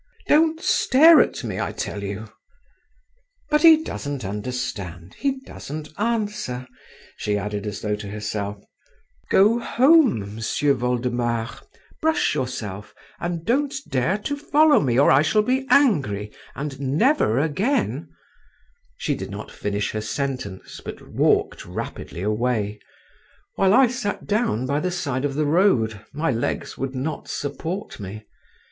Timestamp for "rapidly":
21.63-22.23